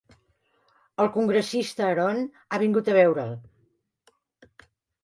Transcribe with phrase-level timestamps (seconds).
[1.03, 3.39] El congressista Aaron ha vingut a veure'l.